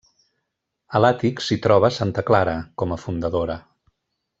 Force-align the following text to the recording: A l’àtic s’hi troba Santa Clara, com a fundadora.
A 0.99 1.01
l’àtic 1.03 1.43
s’hi 1.49 1.59
troba 1.67 1.93
Santa 2.01 2.27
Clara, 2.33 2.59
com 2.85 2.97
a 2.97 3.01
fundadora. 3.07 3.63